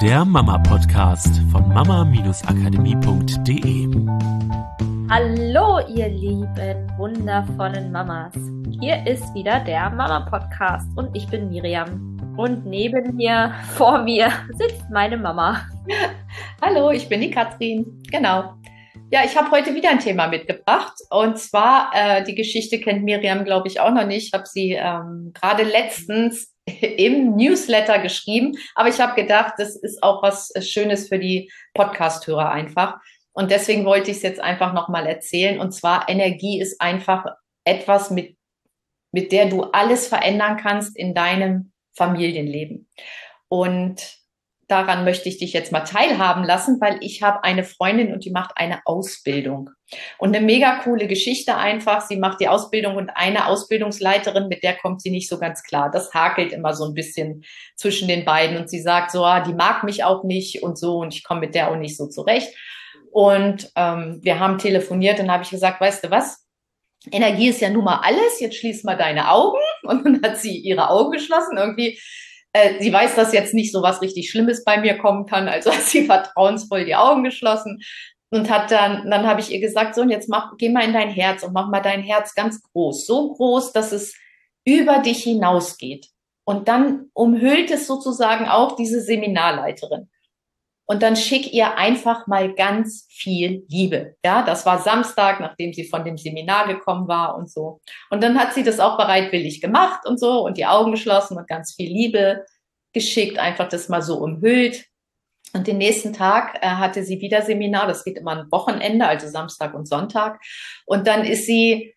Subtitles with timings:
[0.00, 3.86] der Mama-Podcast von mama-akademie.de.
[5.10, 8.32] Hallo, ihr lieben, wundervollen Mamas.
[8.80, 12.16] Hier ist wieder der Mama-Podcast und ich bin Miriam.
[12.38, 15.68] Und neben mir, vor mir, sitzt meine Mama.
[16.62, 18.02] Hallo, ich bin die Katrin.
[18.10, 18.54] Genau.
[19.12, 20.94] Ja, ich habe heute wieder ein Thema mitgebracht.
[21.10, 24.28] Und zwar, äh, die Geschichte kennt Miriam, glaube ich, auch noch nicht.
[24.28, 28.56] Ich habe sie ähm, gerade letztens im Newsletter geschrieben.
[28.74, 32.98] Aber ich habe gedacht, das ist auch was Schönes für die Podcast-Hörer einfach.
[33.32, 35.60] Und deswegen wollte ich es jetzt einfach nochmal erzählen.
[35.60, 37.24] Und zwar, Energie ist einfach
[37.64, 38.36] etwas, mit,
[39.12, 42.88] mit der du alles verändern kannst in deinem Familienleben.
[43.48, 44.19] Und
[44.70, 48.30] daran möchte ich dich jetzt mal teilhaben lassen, weil ich habe eine Freundin und die
[48.30, 49.70] macht eine Ausbildung.
[50.18, 52.02] Und eine mega coole Geschichte einfach.
[52.02, 55.90] Sie macht die Ausbildung und eine Ausbildungsleiterin, mit der kommt sie nicht so ganz klar.
[55.90, 57.44] Das hakelt immer so ein bisschen
[57.76, 60.98] zwischen den beiden und sie sagt so, ah, die mag mich auch nicht und so
[60.98, 62.54] und ich komme mit der auch nicht so zurecht.
[63.10, 66.46] Und ähm, wir haben telefoniert und habe ich gesagt, weißt du was?
[67.10, 68.40] Energie ist ja nun mal alles.
[68.40, 69.58] Jetzt schließ mal deine Augen.
[69.82, 71.56] Und dann hat sie ihre Augen geschlossen.
[71.56, 71.98] Irgendwie
[72.52, 75.70] äh, sie weiß, dass jetzt nicht so was richtig Schlimmes bei mir kommen kann, also
[75.74, 77.80] hat sie vertrauensvoll die Augen geschlossen
[78.30, 80.92] und hat dann, dann habe ich ihr gesagt, so und jetzt mach, geh mal in
[80.92, 84.14] dein Herz und mach mal dein Herz ganz groß, so groß, dass es
[84.64, 86.08] über dich hinausgeht.
[86.44, 90.08] Und dann umhüllt es sozusagen auch diese Seminarleiterin
[90.90, 94.16] und dann schick ihr einfach mal ganz viel Liebe.
[94.24, 97.80] Ja, das war Samstag, nachdem sie von dem Seminar gekommen war und so.
[98.10, 101.46] Und dann hat sie das auch bereitwillig gemacht und so und die Augen geschlossen und
[101.46, 102.44] ganz viel Liebe
[102.92, 104.84] geschickt, einfach das mal so umhüllt.
[105.52, 107.86] Und den nächsten Tag äh, hatte sie wieder Seminar.
[107.86, 110.40] Das geht immer ein Wochenende, also Samstag und Sonntag.
[110.86, 111.94] Und dann ist sie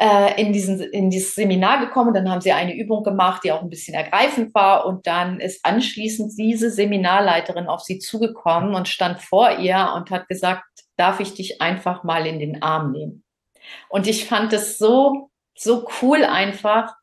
[0.00, 2.14] äh, in, diesen, in dieses Seminar gekommen.
[2.14, 4.86] Dann haben sie eine Übung gemacht, die auch ein bisschen ergreifend war.
[4.86, 10.28] Und dann ist anschließend diese Seminarleiterin auf sie zugekommen und stand vor ihr und hat
[10.28, 10.62] gesagt,
[10.96, 13.24] darf ich dich einfach mal in den Arm nehmen?
[13.88, 16.94] Und ich fand es so, so cool einfach.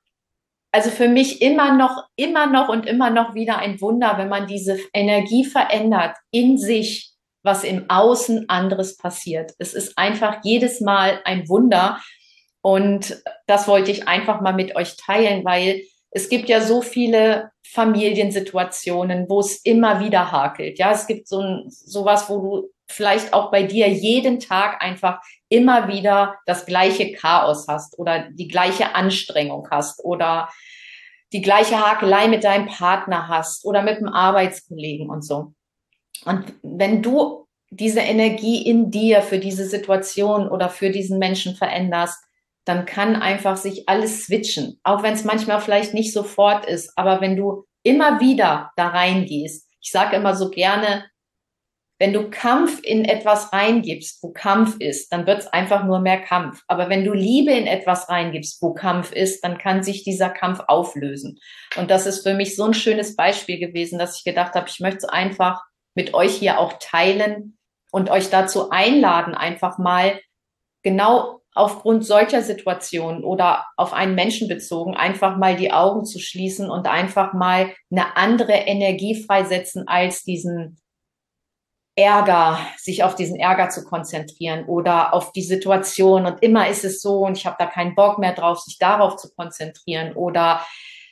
[0.72, 4.48] Also für mich immer noch, immer noch und immer noch wieder ein Wunder, wenn man
[4.48, 7.12] diese Energie verändert in sich,
[7.44, 9.54] was im Außen anderes passiert.
[9.60, 12.02] Es ist einfach jedes Mal ein Wunder.
[12.66, 17.52] Und das wollte ich einfach mal mit euch teilen, weil es gibt ja so viele
[17.62, 20.80] Familiensituationen, wo es immer wieder hakelt.
[20.80, 25.22] Ja, es gibt so ein, sowas, wo du vielleicht auch bei dir jeden Tag einfach
[25.48, 30.50] immer wieder das gleiche Chaos hast oder die gleiche Anstrengung hast oder
[31.34, 35.54] die gleiche Hakelei mit deinem Partner hast oder mit einem Arbeitskollegen und so.
[36.26, 42.25] Und wenn du diese Energie in dir für diese Situation oder für diesen Menschen veränderst,
[42.66, 46.92] dann kann einfach sich alles switchen, auch wenn es manchmal vielleicht nicht sofort ist.
[46.98, 51.06] Aber wenn du immer wieder da reingehst, ich sage immer so gerne,
[52.00, 56.20] wenn du Kampf in etwas reingibst, wo Kampf ist, dann wird es einfach nur mehr
[56.20, 56.62] Kampf.
[56.68, 60.60] Aber wenn du Liebe in etwas reingibst, wo Kampf ist, dann kann sich dieser Kampf
[60.68, 61.40] auflösen.
[61.78, 64.82] Und das ist für mich so ein schönes Beispiel gewesen, dass ich gedacht habe, ich
[64.82, 67.58] möchte es einfach mit euch hier auch teilen
[67.92, 70.20] und euch dazu einladen, einfach mal
[70.84, 76.70] genau aufgrund solcher Situationen oder auf einen Menschen bezogen, einfach mal die Augen zu schließen
[76.70, 80.78] und einfach mal eine andere Energie freisetzen als diesen
[81.98, 87.02] Ärger, sich auf diesen Ärger zu konzentrieren oder auf die Situation und immer ist es
[87.02, 90.60] so und ich habe da keinen Bock mehr drauf, sich darauf zu konzentrieren oder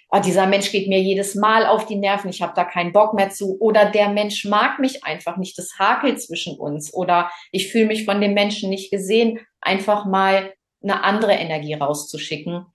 [0.10, 3.14] oh, dieser Mensch geht mir jedes Mal auf die Nerven, ich habe da keinen Bock
[3.14, 7.72] mehr zu oder der Mensch mag mich einfach nicht, das hakelt zwischen uns oder ich
[7.72, 12.66] fühle mich von dem Menschen nicht gesehen einfach mal eine andere Energie rauszuschicken,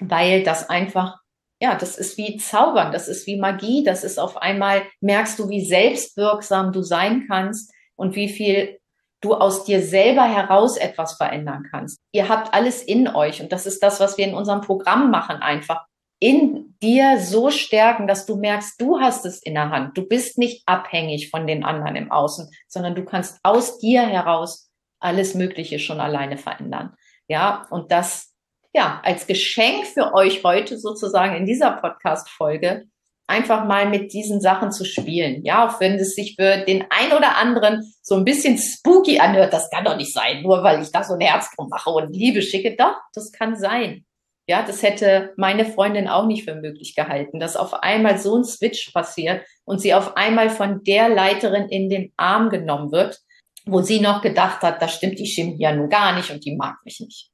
[0.00, 1.18] weil das einfach,
[1.60, 5.48] ja, das ist wie Zaubern, das ist wie Magie, das ist auf einmal, merkst du,
[5.48, 8.78] wie selbstwirksam du sein kannst und wie viel
[9.20, 11.98] du aus dir selber heraus etwas verändern kannst.
[12.12, 15.36] Ihr habt alles in euch und das ist das, was wir in unserem Programm machen,
[15.36, 15.86] einfach
[16.20, 19.96] in dir so stärken, dass du merkst, du hast es in der Hand.
[19.96, 24.67] Du bist nicht abhängig von den anderen im Außen, sondern du kannst aus dir heraus
[25.00, 26.94] alles Mögliche schon alleine verändern.
[27.28, 28.34] Ja, und das,
[28.74, 32.86] ja, als Geschenk für euch heute sozusagen in dieser Podcast-Folge
[33.28, 35.44] einfach mal mit diesen Sachen zu spielen.
[35.44, 39.52] Ja, auch wenn es sich für den ein oder anderen so ein bisschen spooky anhört,
[39.52, 42.14] das kann doch nicht sein, nur weil ich da so ein Herz drum mache und
[42.14, 42.74] Liebe schicke.
[42.76, 44.06] Doch, das kann sein.
[44.48, 48.44] Ja, das hätte meine Freundin auch nicht für möglich gehalten, dass auf einmal so ein
[48.44, 53.20] Switch passiert und sie auf einmal von der Leiterin in den Arm genommen wird
[53.70, 56.56] wo sie noch gedacht hat, da stimmt die Chemie ja nun gar nicht und die
[56.56, 57.30] mag mich nicht.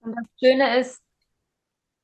[0.00, 1.02] Und das Schöne ist,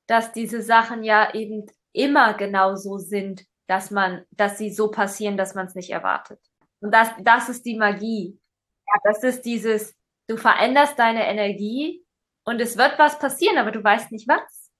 [0.06, 5.36] dass diese Sachen ja eben immer genau so sind, dass man, dass sie so passieren,
[5.36, 6.40] dass man es nicht erwartet.
[6.80, 8.38] Und das, das ist die Magie.
[8.86, 9.94] Ja, das ist dieses,
[10.26, 12.04] du veränderst deine Energie
[12.44, 14.70] und es wird was passieren, aber du weißt nicht was.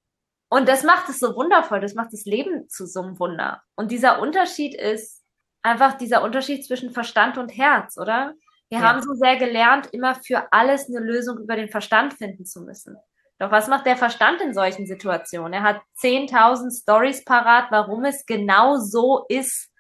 [0.50, 3.62] Und das macht es so wundervoll, das macht das Leben zu so einem Wunder.
[3.74, 5.24] Und dieser Unterschied ist
[5.62, 8.34] einfach dieser Unterschied zwischen Verstand und Herz, oder?
[8.75, 8.88] Wir ja.
[8.88, 12.97] haben so sehr gelernt, immer für alles eine Lösung über den Verstand finden zu müssen.
[13.38, 15.53] Doch was macht der Verstand in solchen Situationen?
[15.53, 19.71] Er hat 10.000 Stories parat, warum es genau so ist,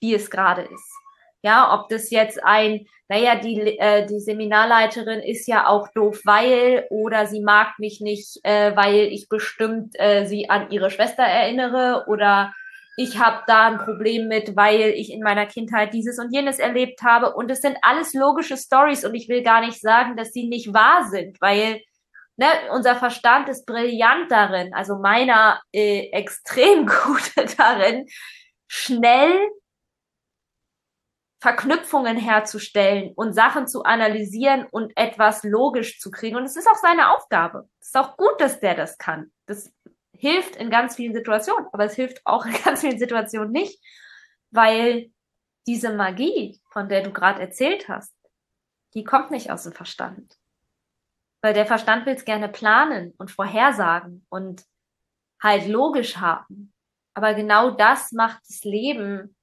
[0.00, 0.92] wie es gerade ist.
[1.42, 6.86] Ja, ob das jetzt ein, naja, die, äh, die Seminarleiterin ist ja auch doof, weil,
[6.90, 12.04] oder sie mag mich nicht, äh, weil ich bestimmt äh, sie an ihre Schwester erinnere,
[12.06, 12.52] oder
[12.96, 17.02] ich habe da ein Problem mit, weil ich in meiner Kindheit dieses und jenes erlebt
[17.02, 17.34] habe.
[17.34, 20.74] Und es sind alles logische Stories und ich will gar nicht sagen, dass sie nicht
[20.74, 21.80] wahr sind, weil
[22.36, 28.06] ne, unser Verstand ist brillant darin, also meiner äh, extrem gut darin,
[28.66, 29.48] schnell
[31.40, 36.36] Verknüpfungen herzustellen und Sachen zu analysieren und etwas logisch zu kriegen.
[36.36, 37.68] Und es ist auch seine Aufgabe.
[37.80, 39.32] Es ist auch gut, dass der das kann.
[39.46, 39.72] Das
[40.22, 43.84] hilft in ganz vielen Situationen, aber es hilft auch in ganz vielen Situationen nicht,
[44.52, 45.10] weil
[45.66, 48.14] diese Magie, von der du gerade erzählt hast,
[48.94, 50.38] die kommt nicht aus dem Verstand.
[51.42, 54.64] Weil der Verstand will es gerne planen und vorhersagen und
[55.42, 56.72] halt logisch haben.
[57.14, 59.34] Aber genau das macht das Leben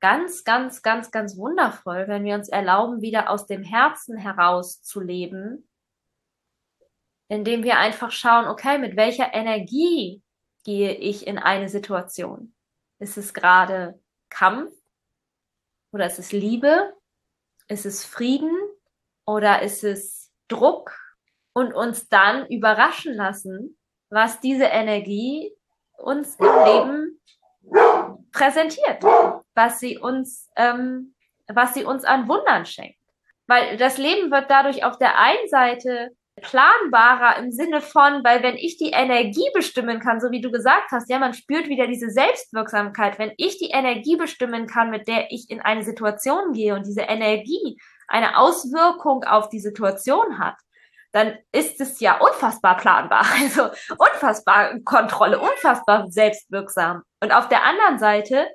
[0.00, 5.00] ganz, ganz, ganz, ganz wundervoll, wenn wir uns erlauben, wieder aus dem Herzen heraus zu
[5.00, 5.68] leben,
[7.28, 10.22] indem wir einfach schauen, okay, mit welcher Energie
[10.64, 12.54] gehe ich in eine Situation?
[12.98, 14.00] Ist es gerade
[14.30, 14.72] Kampf
[15.92, 16.92] oder ist es Liebe?
[17.68, 18.54] Ist es Frieden
[19.26, 20.98] oder ist es Druck?
[21.56, 23.78] Und uns dann überraschen lassen,
[24.10, 25.52] was diese Energie
[25.92, 27.20] uns im Leben
[28.32, 29.04] präsentiert,
[29.54, 31.14] was sie uns, ähm,
[31.46, 32.98] was sie uns an Wundern schenkt.
[33.46, 38.56] Weil das Leben wird dadurch auf der einen Seite planbarer im Sinne von, weil wenn
[38.56, 42.10] ich die Energie bestimmen kann, so wie du gesagt hast, ja, man spürt wieder diese
[42.10, 46.86] Selbstwirksamkeit, wenn ich die Energie bestimmen kann, mit der ich in eine Situation gehe und
[46.86, 47.78] diese Energie
[48.08, 50.56] eine Auswirkung auf die Situation hat,
[51.12, 57.02] dann ist es ja unfassbar planbar, also unfassbar Kontrolle, unfassbar selbstwirksam.
[57.22, 58.48] Und auf der anderen Seite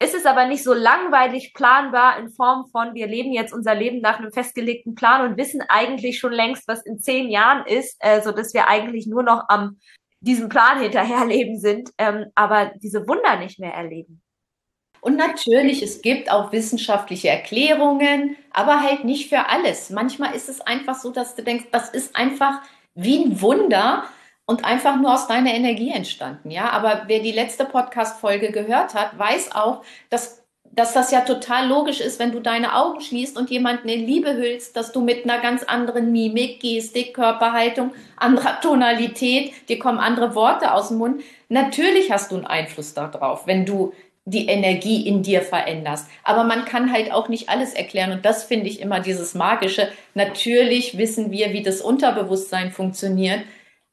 [0.00, 4.00] ist es aber nicht so langweilig planbar in Form von, wir leben jetzt unser Leben
[4.00, 8.22] nach einem festgelegten Plan und wissen eigentlich schon längst, was in zehn Jahren ist, äh,
[8.22, 9.78] so dass wir eigentlich nur noch am
[10.20, 14.20] diesem Plan hinterherleben sind, ähm, aber diese Wunder nicht mehr erleben.
[15.00, 19.90] Und natürlich, es gibt auch wissenschaftliche Erklärungen, aber halt nicht für alles.
[19.90, 22.62] Manchmal ist es einfach so, dass du denkst, das ist einfach
[22.94, 24.04] wie ein Wunder
[24.48, 26.50] und einfach nur aus deiner Energie entstanden.
[26.50, 30.38] Ja, aber wer die letzte Podcast-Folge gehört hat, weiß auch, dass
[30.70, 34.34] dass das ja total logisch ist, wenn du deine Augen schließt und jemanden in Liebe
[34.34, 40.36] hüllst, dass du mit einer ganz anderen Mimik, Gestik, Körperhaltung, anderer Tonalität, dir kommen andere
[40.36, 41.22] Worte aus dem Mund.
[41.48, 43.92] Natürlich hast du einen Einfluss darauf, wenn du
[44.24, 46.06] die Energie in dir veränderst.
[46.22, 49.88] Aber man kann halt auch nicht alles erklären und das finde ich immer dieses Magische.
[50.14, 53.40] Natürlich wissen wir, wie das Unterbewusstsein funktioniert,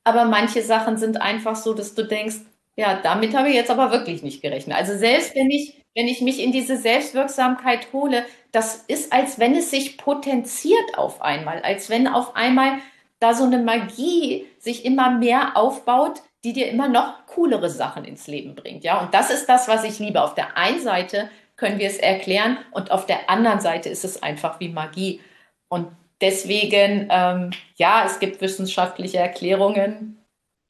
[0.05, 2.37] aber manche Sachen sind einfach so, dass du denkst,
[2.77, 4.77] ja, damit habe ich jetzt aber wirklich nicht gerechnet.
[4.77, 9.55] Also selbst wenn ich, wenn ich mich in diese Selbstwirksamkeit hole, das ist, als wenn
[9.55, 12.79] es sich potenziert auf einmal, als wenn auf einmal
[13.19, 18.27] da so eine Magie sich immer mehr aufbaut, die dir immer noch coolere Sachen ins
[18.27, 18.83] Leben bringt.
[18.83, 20.21] Ja, und das ist das, was ich liebe.
[20.21, 24.21] Auf der einen Seite können wir es erklären und auf der anderen Seite ist es
[24.21, 25.21] einfach wie Magie.
[25.69, 25.87] Und
[26.21, 30.23] deswegen, ähm, ja, es gibt wissenschaftliche Erklärungen,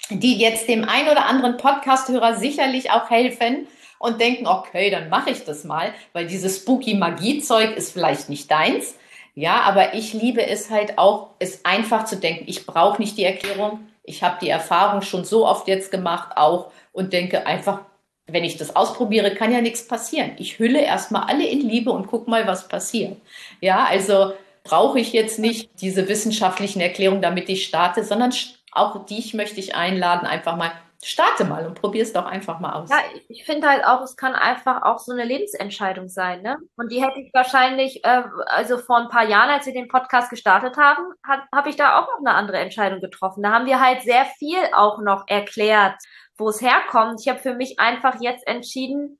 [0.09, 3.67] die jetzt dem ein oder anderen Podcast-Hörer sicherlich auch helfen
[3.99, 8.51] und denken, okay, dann mache ich das mal, weil dieses spooky Magie-Zeug ist vielleicht nicht
[8.51, 8.95] deins.
[9.33, 12.45] Ja, aber ich liebe es halt auch, es einfach zu denken.
[12.47, 13.87] Ich brauche nicht die Erklärung.
[14.03, 17.81] Ich habe die Erfahrung schon so oft jetzt gemacht auch und denke einfach,
[18.27, 20.31] wenn ich das ausprobiere, kann ja nichts passieren.
[20.37, 23.17] Ich hülle erstmal alle in Liebe und guck mal, was passiert.
[23.59, 24.33] Ja, also
[24.65, 28.33] brauche ich jetzt nicht diese wissenschaftlichen Erklärungen, damit ich starte, sondern
[28.71, 30.71] auch dich möchte ich einladen, einfach mal
[31.03, 32.89] starte mal und probier es doch einfach mal aus.
[32.89, 32.97] Ja,
[33.29, 36.57] ich finde halt auch, es kann einfach auch so eine Lebensentscheidung sein, ne?
[36.77, 40.31] Und die hätte ich wahrscheinlich, äh, also vor ein paar Jahren, als wir den Podcast
[40.31, 41.13] gestartet haben,
[41.53, 43.43] habe ich da auch noch eine andere Entscheidung getroffen.
[43.43, 45.95] Da haben wir halt sehr viel auch noch erklärt,
[46.37, 47.21] wo es herkommt.
[47.21, 49.19] Ich habe für mich einfach jetzt entschieden,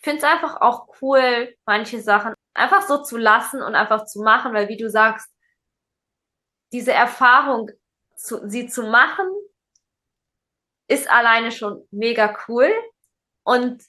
[0.00, 4.22] ich finde es einfach auch cool, manche Sachen einfach so zu lassen und einfach zu
[4.22, 5.28] machen, weil wie du sagst,
[6.72, 7.70] diese Erfahrung,
[8.16, 9.28] zu, sie zu machen,
[10.88, 12.72] ist alleine schon mega cool.
[13.44, 13.82] Und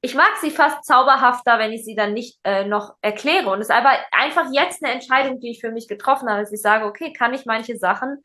[0.00, 3.50] ich mag sie fast zauberhafter, wenn ich sie dann nicht äh, noch erkläre.
[3.50, 6.52] Und es ist aber einfach jetzt eine Entscheidung, die ich für mich getroffen habe, dass
[6.52, 8.22] ich sage, okay, kann ich manche Sachen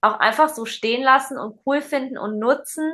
[0.00, 2.90] auch einfach so stehen lassen und cool finden und nutzen,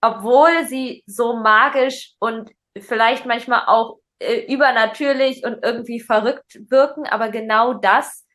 [0.00, 7.30] obwohl sie so magisch und vielleicht manchmal auch äh, übernatürlich und irgendwie verrückt wirken, aber
[7.30, 8.26] genau das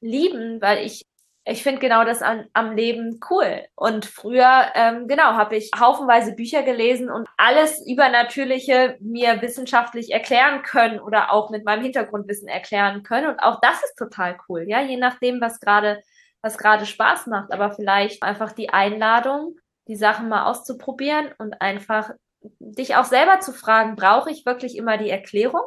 [0.00, 1.04] lieben, weil ich
[1.46, 3.64] ich finde genau das an, am Leben cool.
[3.74, 10.62] Und früher, ähm, genau, habe ich haufenweise Bücher gelesen und alles Übernatürliche mir wissenschaftlich erklären
[10.62, 13.26] können oder auch mit meinem Hintergrundwissen erklären können.
[13.26, 16.02] Und auch das ist total cool, ja, je nachdem, was gerade
[16.40, 19.56] was gerade Spaß macht, aber vielleicht einfach die Einladung,
[19.88, 22.10] die Sachen mal auszuprobieren und einfach
[22.58, 25.66] dich auch selber zu fragen, brauche ich wirklich immer die Erklärung?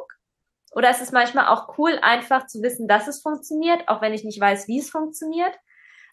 [0.72, 4.24] Oder ist es manchmal auch cool, einfach zu wissen, dass es funktioniert, auch wenn ich
[4.24, 5.54] nicht weiß, wie es funktioniert?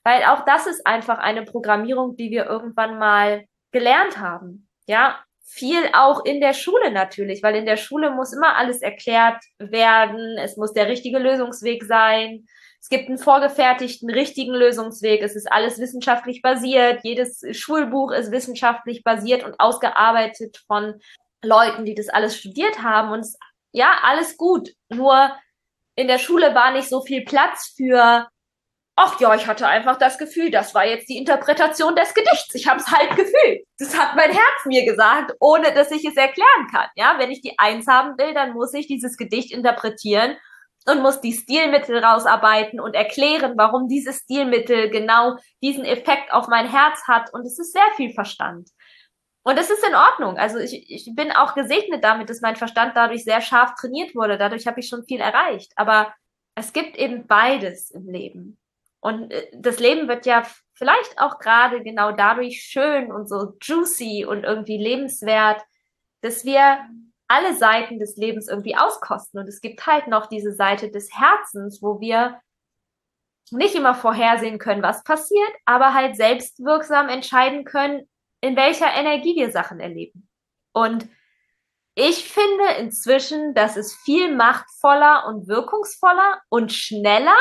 [0.03, 4.69] Weil auch das ist einfach eine Programmierung, die wir irgendwann mal gelernt haben.
[4.87, 9.43] Ja, viel auch in der Schule natürlich, weil in der Schule muss immer alles erklärt
[9.59, 10.37] werden.
[10.37, 12.45] Es muss der richtige Lösungsweg sein.
[12.85, 15.23] Es gibt einen vorgefertigten richtigen Lösungsweg.
[15.23, 16.99] Es ist alles wissenschaftlich basiert.
[17.01, 21.01] Jedes Schulbuch ist wissenschaftlich basiert und ausgearbeitet von
[21.43, 23.11] Leuten, die das alles studiert haben.
[23.11, 23.39] Und es,
[23.71, 24.69] ja, alles gut.
[24.89, 25.35] Nur
[25.95, 28.27] in der Schule war nicht so viel Platz für
[28.95, 32.53] ach ja, ich hatte einfach das Gefühl, das war jetzt die Interpretation des Gedichts.
[32.53, 33.65] Ich habe es halt gefühlt.
[33.79, 36.87] Das hat mein Herz mir gesagt, ohne dass ich es erklären kann.
[36.95, 40.37] Ja, wenn ich die Eins haben will, dann muss ich dieses Gedicht interpretieren
[40.85, 46.69] und muss die Stilmittel rausarbeiten und erklären, warum dieses Stilmittel genau diesen Effekt auf mein
[46.69, 47.33] Herz hat.
[47.33, 48.69] Und es ist sehr viel Verstand.
[49.43, 50.37] Und es ist in Ordnung.
[50.37, 54.37] Also ich, ich bin auch gesegnet damit, dass mein Verstand dadurch sehr scharf trainiert wurde.
[54.37, 55.71] Dadurch habe ich schon viel erreicht.
[55.75, 56.13] Aber
[56.55, 58.57] es gibt eben beides im Leben.
[58.99, 64.25] Und äh, das Leben wird ja vielleicht auch gerade genau dadurch schön und so juicy
[64.25, 65.61] und irgendwie lebenswert,
[66.21, 66.79] dass wir
[67.27, 69.39] alle Seiten des Lebens irgendwie auskosten.
[69.39, 72.39] Und es gibt halt noch diese Seite des Herzens, wo wir
[73.51, 78.07] nicht immer vorhersehen können, was passiert, aber halt selbstwirksam entscheiden können,
[78.41, 80.27] in welcher Energie wir Sachen erleben.
[80.73, 81.07] Und
[81.95, 87.37] ich finde inzwischen, dass es viel machtvoller und wirkungsvoller und schneller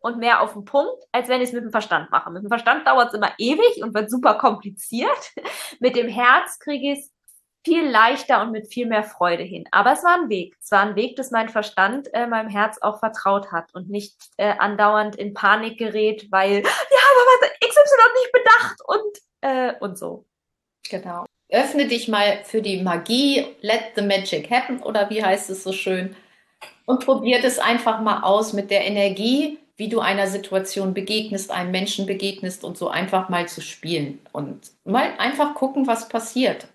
[0.00, 2.30] und mehr auf den Punkt, als wenn ich es mit dem Verstand mache.
[2.30, 5.32] Mit dem Verstand dauert es immer ewig und wird super kompliziert.
[5.80, 7.12] mit dem Herz kriege ich es
[7.64, 9.68] viel leichter und mit viel mehr Freude hin.
[9.70, 10.56] Aber es war ein Weg.
[10.60, 14.16] Es war ein Weg, dass mein Verstand äh, meinem Herz auch vertraut hat und nicht
[14.36, 19.98] äh, andauernd in Panik gerät, weil, ja, aber was XY nicht bedacht und, äh, und
[19.98, 20.24] so.
[20.88, 21.24] Genau.
[21.50, 25.72] Öffne dich mal für die Magie, let the magic happen oder wie heißt es so
[25.72, 26.16] schön?
[26.86, 31.70] Und probiert es einfach mal aus mit der Energie, wie du einer Situation begegnest, einem
[31.70, 36.66] Menschen begegnest und so einfach mal zu spielen und mal einfach gucken, was passiert.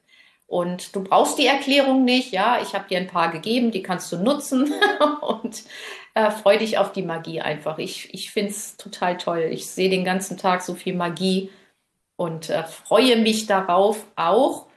[0.48, 4.12] Und du brauchst die Erklärung nicht, ja, ich habe dir ein paar gegeben, die kannst
[4.14, 4.74] du nutzen
[5.22, 5.64] und
[6.14, 7.78] äh, freu dich auf die Magie einfach.
[7.78, 9.50] Ich, ich finde es total toll.
[9.52, 11.52] Ich sehe den ganzen Tag so viel Magie
[12.16, 14.68] und äh, freue mich darauf, auch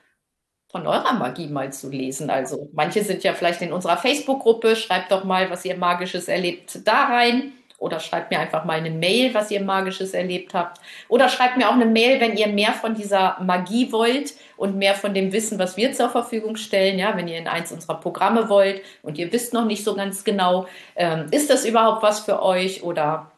[0.71, 2.31] von eurer Magie mal zu lesen.
[2.31, 6.81] Also manche sind ja vielleicht in unserer Facebook-Gruppe, schreibt doch mal, was ihr magisches erlebt,
[6.85, 7.53] da rein.
[7.81, 10.81] Oder schreibt mir einfach mal eine Mail, was ihr Magisches erlebt habt.
[11.09, 14.95] Oder schreibt mir auch eine Mail, wenn ihr mehr von dieser Magie wollt und mehr
[14.95, 16.99] von dem Wissen, was wir zur Verfügung stellen.
[16.99, 20.25] Ja, wenn ihr in eins unserer Programme wollt und ihr wisst noch nicht so ganz
[20.25, 23.33] genau, ähm, ist das überhaupt was für euch oder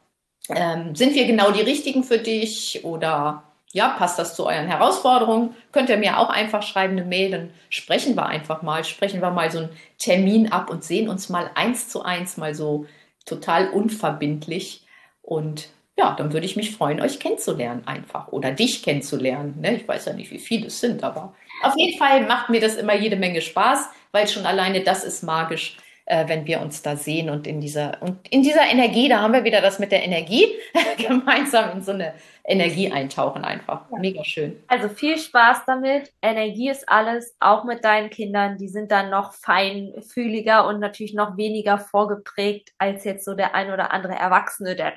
[0.48, 5.54] ähm, sind wir genau die richtigen für dich oder ja, passt das zu euren Herausforderungen?
[5.70, 9.30] Könnt ihr mir auch einfach schreiben, eine Mail, dann sprechen wir einfach mal, sprechen wir
[9.30, 12.86] mal so einen Termin ab und sehen uns mal eins zu eins mal so
[13.24, 14.86] total unverbindlich.
[15.22, 19.60] Und ja, dann würde ich mich freuen, euch kennenzulernen einfach oder dich kennenzulernen.
[19.60, 19.76] Ne?
[19.76, 22.76] Ich weiß ja nicht, wie viele es sind, aber auf jeden Fall macht mir das
[22.76, 25.76] immer jede Menge Spaß, weil schon alleine das ist magisch,
[26.12, 29.32] äh, wenn wir uns da sehen und in dieser und in dieser Energie, da haben
[29.32, 30.46] wir wieder das mit der Energie,
[30.98, 32.12] gemeinsam in so eine
[32.44, 33.90] Energie eintauchen einfach.
[33.90, 33.98] Ja.
[33.98, 34.62] Mega schön.
[34.68, 36.12] Also viel Spaß damit.
[36.20, 38.58] Energie ist alles, auch mit deinen Kindern.
[38.58, 43.72] Die sind dann noch feinfühliger und natürlich noch weniger vorgeprägt als jetzt so der ein
[43.72, 44.92] oder andere Erwachsene, der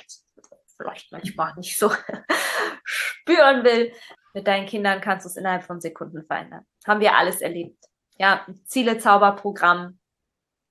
[0.76, 1.92] vielleicht manchmal nicht so
[2.84, 3.94] spüren will.
[4.34, 6.66] Mit deinen Kindern kannst du es innerhalb von Sekunden verändern.
[6.86, 7.86] Haben wir alles erlebt.
[8.18, 9.98] Ja, Ziele-Zauberprogramm,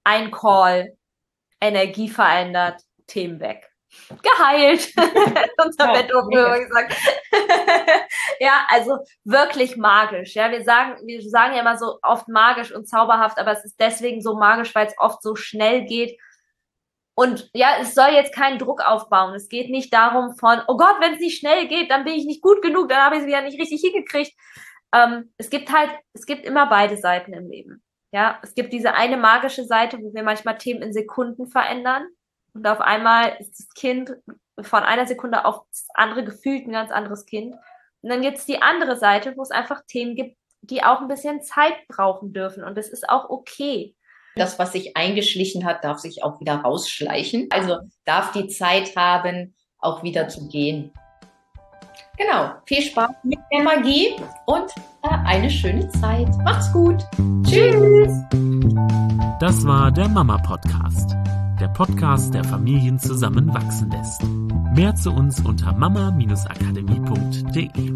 [0.04, 0.96] ein Call,
[1.61, 3.70] Energie verändert, Themen weg.
[4.23, 4.92] Geheilt.
[5.64, 6.96] Unser ja, Bettdorf gesagt.
[8.40, 10.34] ja, also wirklich magisch.
[10.34, 13.78] Ja, wir sagen, wir sagen ja immer so oft magisch und zauberhaft, aber es ist
[13.78, 16.18] deswegen so magisch, weil es oft so schnell geht.
[17.16, 19.34] Und ja, es soll jetzt keinen Druck aufbauen.
[19.34, 22.26] Es geht nicht darum von, oh Gott, wenn es nicht schnell geht, dann bin ich
[22.26, 24.32] nicht gut genug, dann habe ich es wieder nicht richtig hingekriegt.
[24.92, 27.82] Ähm, es gibt halt, es gibt immer beide Seiten im Leben.
[28.14, 32.06] Ja, es gibt diese eine magische Seite, wo wir manchmal Themen in Sekunden verändern.
[32.52, 34.14] Und auf einmal ist das Kind
[34.61, 37.56] von einer Sekunde auf das andere gefühlt ein ganz anderes Kind.
[38.02, 41.09] Und dann gibt es die andere Seite, wo es einfach Themen gibt, die auch ein
[41.09, 42.62] bisschen Zeit brauchen dürfen.
[42.62, 43.97] Und das ist auch okay.
[44.37, 47.49] Das, was sich eingeschlichen hat, darf sich auch wieder rausschleichen.
[47.50, 50.92] Also darf die Zeit haben, auch wieder zu gehen.
[52.16, 52.52] Genau.
[52.66, 54.11] Viel Spaß mit der Magie
[54.47, 54.71] und
[55.02, 56.28] äh, eine schöne Zeit.
[56.44, 57.04] Macht's gut.
[57.44, 58.12] Tschüss.
[59.40, 61.16] Das war der Mama Podcast.
[61.61, 64.23] Der Podcast, der Familien zusammenwachsen lässt.
[64.75, 67.92] Mehr zu uns unter mama-akademie.de.